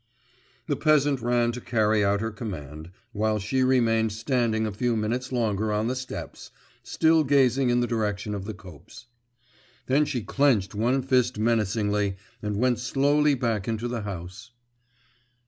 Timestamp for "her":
2.21-2.31